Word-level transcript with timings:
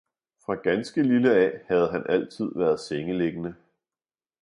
fra 0.45 0.55
ganske 0.55 1.03
lille 1.03 1.35
af 1.35 1.61
havde 1.67 1.91
han 1.91 2.05
altid 2.09 2.51
været 2.55 2.79
sengeliggende. 2.79 3.55